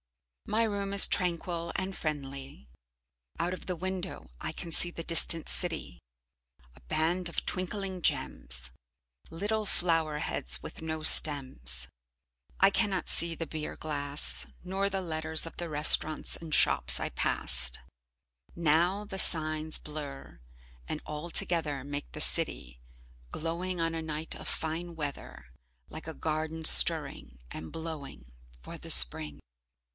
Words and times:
My 0.47 0.63
room 0.63 0.91
is 0.93 1.05
tranquil 1.07 1.71
and 1.77 1.95
friendly. 1.95 2.67
Out 3.39 3.53
of 3.53 3.67
the 3.67 3.75
window 3.75 4.31
I 4.41 4.51
can 4.51 4.71
see 4.71 4.89
the 4.91 5.03
distant 5.03 5.47
city, 5.47 5.99
a 6.75 6.81
band 6.81 7.29
of 7.29 7.45
twinkling 7.45 8.01
gems, 8.01 8.69
little 9.29 9.65
flower 9.65 10.17
heads 10.17 10.61
with 10.61 10.81
no 10.81 11.03
stems. 11.03 11.87
I 12.59 12.69
cannot 12.69 13.07
see 13.09 13.33
the 13.35 13.45
beer 13.47 13.77
glass, 13.77 14.45
nor 14.63 14.89
the 14.89 15.01
letters 15.01 15.45
of 15.45 15.55
the 15.55 15.69
restaurants 15.69 16.35
and 16.35 16.53
shops 16.53 16.99
I 16.99 17.09
passed, 17.09 17.79
now 18.55 19.05
the 19.05 19.19
signs 19.19 19.77
blur 19.77 20.41
and 20.87 20.99
all 21.05 21.29
together 21.29 21.83
make 21.85 22.11
the 22.11 22.21
city, 22.21 22.81
glowing 23.31 23.79
on 23.79 23.93
a 23.95 24.01
night 24.01 24.35
of 24.35 24.47
fine 24.47 24.95
weather, 24.95 25.45
like 25.89 26.07
a 26.07 26.15
garden 26.15 26.65
stirring 26.65 27.37
and 27.51 27.71
blowing 27.71 28.33
for 28.61 28.77
the 28.79 28.91
Spring. 28.91 29.39